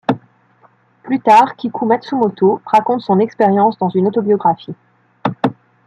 [1.03, 4.73] Plus tard, Kiku Matsumoto raconte son expérience dans une autobiographie.